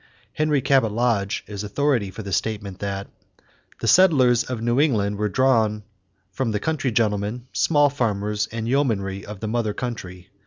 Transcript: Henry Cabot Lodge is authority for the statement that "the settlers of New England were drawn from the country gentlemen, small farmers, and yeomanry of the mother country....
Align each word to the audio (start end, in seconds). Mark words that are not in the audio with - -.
Henry 0.33 0.61
Cabot 0.63 0.91
Lodge 0.91 1.43
is 1.45 1.63
authority 1.63 2.09
for 2.09 2.23
the 2.23 2.33
statement 2.33 2.79
that 2.79 3.07
"the 3.81 3.87
settlers 3.87 4.43
of 4.43 4.59
New 4.59 4.79
England 4.79 5.17
were 5.17 5.29
drawn 5.29 5.83
from 6.31 6.49
the 6.49 6.59
country 6.59 6.91
gentlemen, 6.91 7.45
small 7.53 7.87
farmers, 7.91 8.47
and 8.51 8.67
yeomanry 8.67 9.23
of 9.23 9.41
the 9.41 9.47
mother 9.47 9.75
country.... 9.75 10.31